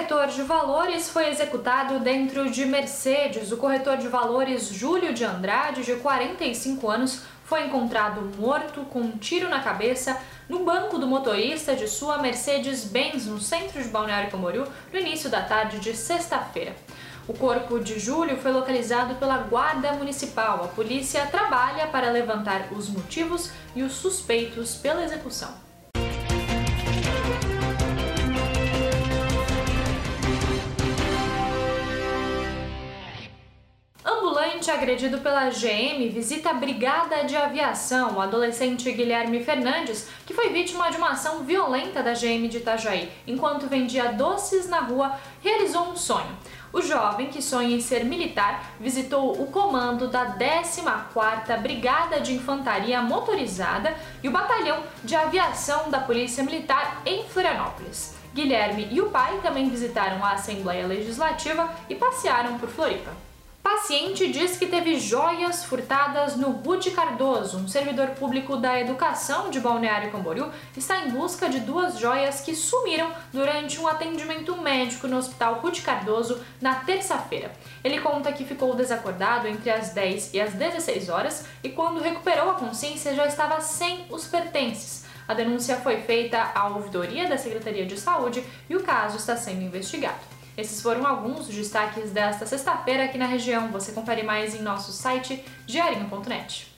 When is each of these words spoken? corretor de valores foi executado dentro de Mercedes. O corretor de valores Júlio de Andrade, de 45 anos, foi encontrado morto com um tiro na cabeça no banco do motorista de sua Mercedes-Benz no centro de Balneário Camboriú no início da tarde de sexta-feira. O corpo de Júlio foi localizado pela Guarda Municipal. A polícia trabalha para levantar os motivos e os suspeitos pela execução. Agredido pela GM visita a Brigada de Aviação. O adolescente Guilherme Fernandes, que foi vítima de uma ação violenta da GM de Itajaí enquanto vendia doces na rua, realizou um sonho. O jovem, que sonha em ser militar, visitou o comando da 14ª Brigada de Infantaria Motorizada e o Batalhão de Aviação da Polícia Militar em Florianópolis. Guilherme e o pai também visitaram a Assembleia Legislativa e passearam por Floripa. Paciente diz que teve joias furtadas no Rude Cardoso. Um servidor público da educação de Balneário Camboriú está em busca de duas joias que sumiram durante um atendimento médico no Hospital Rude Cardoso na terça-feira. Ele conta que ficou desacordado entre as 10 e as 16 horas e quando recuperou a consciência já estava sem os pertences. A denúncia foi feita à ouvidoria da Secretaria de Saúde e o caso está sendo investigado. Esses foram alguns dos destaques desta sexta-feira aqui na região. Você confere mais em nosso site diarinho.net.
corretor 0.00 0.28
de 0.28 0.42
valores 0.42 1.10
foi 1.10 1.28
executado 1.28 2.00
dentro 2.00 2.50
de 2.50 2.64
Mercedes. 2.64 3.52
O 3.52 3.58
corretor 3.58 3.98
de 3.98 4.08
valores 4.08 4.68
Júlio 4.68 5.12
de 5.12 5.24
Andrade, 5.24 5.84
de 5.84 5.94
45 5.96 6.90
anos, 6.90 7.22
foi 7.44 7.66
encontrado 7.66 8.22
morto 8.38 8.80
com 8.86 9.00
um 9.00 9.18
tiro 9.18 9.50
na 9.50 9.60
cabeça 9.60 10.18
no 10.48 10.64
banco 10.64 10.98
do 10.98 11.06
motorista 11.06 11.76
de 11.76 11.86
sua 11.86 12.16
Mercedes-Benz 12.16 13.26
no 13.26 13.38
centro 13.38 13.82
de 13.82 13.90
Balneário 13.90 14.30
Camboriú 14.30 14.64
no 14.90 14.98
início 14.98 15.28
da 15.28 15.42
tarde 15.42 15.78
de 15.80 15.94
sexta-feira. 15.94 16.74
O 17.28 17.34
corpo 17.34 17.78
de 17.78 17.98
Júlio 17.98 18.38
foi 18.38 18.52
localizado 18.52 19.16
pela 19.16 19.36
Guarda 19.36 19.92
Municipal. 19.92 20.64
A 20.64 20.68
polícia 20.68 21.26
trabalha 21.26 21.86
para 21.88 22.10
levantar 22.10 22.72
os 22.72 22.88
motivos 22.88 23.50
e 23.76 23.82
os 23.82 23.92
suspeitos 23.92 24.74
pela 24.76 25.04
execução. 25.04 25.69
Agredido 34.68 35.18
pela 35.18 35.48
GM 35.48 36.08
visita 36.12 36.50
a 36.50 36.54
Brigada 36.54 37.22
de 37.22 37.36
Aviação. 37.36 38.16
O 38.16 38.20
adolescente 38.20 38.90
Guilherme 38.90 39.44
Fernandes, 39.44 40.08
que 40.26 40.34
foi 40.34 40.48
vítima 40.48 40.90
de 40.90 40.96
uma 40.96 41.10
ação 41.10 41.44
violenta 41.44 42.02
da 42.02 42.14
GM 42.14 42.48
de 42.48 42.56
Itajaí 42.56 43.08
enquanto 43.28 43.68
vendia 43.68 44.12
doces 44.12 44.68
na 44.68 44.80
rua, 44.80 45.16
realizou 45.40 45.88
um 45.88 45.96
sonho. 45.96 46.36
O 46.72 46.82
jovem, 46.82 47.28
que 47.28 47.40
sonha 47.40 47.76
em 47.76 47.80
ser 47.80 48.04
militar, 48.04 48.74
visitou 48.80 49.40
o 49.40 49.46
comando 49.46 50.08
da 50.08 50.36
14ª 50.36 51.60
Brigada 51.60 52.20
de 52.20 52.34
Infantaria 52.34 53.00
Motorizada 53.00 53.94
e 54.20 54.28
o 54.28 54.32
Batalhão 54.32 54.82
de 55.04 55.14
Aviação 55.14 55.88
da 55.90 56.00
Polícia 56.00 56.42
Militar 56.42 57.02
em 57.06 57.24
Florianópolis. 57.24 58.14
Guilherme 58.34 58.88
e 58.90 59.00
o 59.00 59.10
pai 59.10 59.38
também 59.42 59.68
visitaram 59.70 60.24
a 60.24 60.32
Assembleia 60.32 60.86
Legislativa 60.86 61.72
e 61.88 61.94
passearam 61.94 62.58
por 62.58 62.68
Floripa. 62.68 63.29
Paciente 63.62 64.32
diz 64.32 64.56
que 64.56 64.66
teve 64.66 64.98
joias 64.98 65.64
furtadas 65.64 66.34
no 66.34 66.50
Rude 66.50 66.92
Cardoso. 66.92 67.58
Um 67.58 67.68
servidor 67.68 68.08
público 68.10 68.56
da 68.56 68.80
educação 68.80 69.50
de 69.50 69.60
Balneário 69.60 70.10
Camboriú 70.10 70.50
está 70.74 71.04
em 71.04 71.10
busca 71.10 71.46
de 71.46 71.60
duas 71.60 71.98
joias 71.98 72.40
que 72.40 72.54
sumiram 72.54 73.12
durante 73.30 73.78
um 73.78 73.86
atendimento 73.86 74.56
médico 74.56 75.06
no 75.06 75.18
Hospital 75.18 75.56
Rude 75.56 75.82
Cardoso 75.82 76.42
na 76.58 76.76
terça-feira. 76.76 77.52
Ele 77.84 78.00
conta 78.00 78.32
que 78.32 78.46
ficou 78.46 78.74
desacordado 78.74 79.46
entre 79.46 79.70
as 79.70 79.90
10 79.90 80.32
e 80.32 80.40
as 80.40 80.54
16 80.54 81.10
horas 81.10 81.44
e 81.62 81.68
quando 81.68 82.00
recuperou 82.00 82.50
a 82.50 82.54
consciência 82.54 83.14
já 83.14 83.26
estava 83.26 83.60
sem 83.60 84.06
os 84.08 84.26
pertences. 84.26 85.04
A 85.28 85.34
denúncia 85.34 85.76
foi 85.76 86.00
feita 86.00 86.50
à 86.54 86.68
ouvidoria 86.68 87.28
da 87.28 87.36
Secretaria 87.36 87.84
de 87.84 88.00
Saúde 88.00 88.42
e 88.70 88.74
o 88.74 88.82
caso 88.82 89.18
está 89.18 89.36
sendo 89.36 89.62
investigado. 89.62 90.39
Esses 90.56 90.82
foram 90.82 91.06
alguns 91.06 91.46
dos 91.46 91.54
destaques 91.54 92.10
desta 92.10 92.46
sexta-feira 92.46 93.04
aqui 93.04 93.16
na 93.16 93.26
região. 93.26 93.70
Você 93.70 93.92
confere 93.92 94.22
mais 94.22 94.54
em 94.54 94.62
nosso 94.62 94.92
site 94.92 95.44
diarinho.net. 95.66 96.70